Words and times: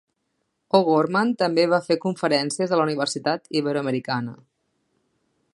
O'Gorman 0.79 1.33
també 1.41 1.65
va 1.75 1.81
fer 1.89 1.99
conferències 2.07 2.73
a 2.75 2.81
la 2.81 2.89
Universitat 2.89 3.49
Iberoamericana. 3.63 4.39